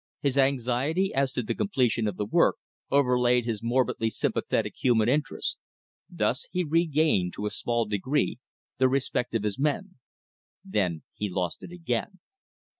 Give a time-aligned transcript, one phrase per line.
[0.19, 2.55] His anxiety as to the completion of the work
[2.89, 5.59] overlaid his morbidly sympathetic human interest.
[6.09, 8.39] Thus he regained to a small degree
[8.79, 9.99] the respect of his men.
[10.65, 12.17] Then he lost it again.